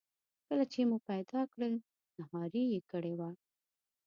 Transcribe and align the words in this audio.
کله 0.47 0.63
چې 0.71 0.79
مو 0.89 0.97
پیدا 1.09 1.41
کړل 1.53 1.73
نهاري 2.17 2.63
یې 2.73 2.79
کړې 2.91 3.13
وه. 3.19 3.29